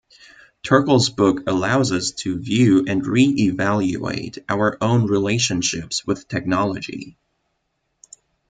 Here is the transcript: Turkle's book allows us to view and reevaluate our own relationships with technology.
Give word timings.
Turkle's 0.63 1.11
book 1.11 1.43
allows 1.45 1.91
us 1.91 2.09
to 2.09 2.39
view 2.39 2.83
and 2.87 3.03
reevaluate 3.03 4.39
our 4.49 4.75
own 4.83 5.05
relationships 5.05 6.07
with 6.07 6.27
technology. 6.27 7.17